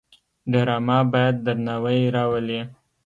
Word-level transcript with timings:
ډرامه 0.51 0.97
باید 1.11 1.35
درناوی 1.45 2.01
راولي 2.15 2.61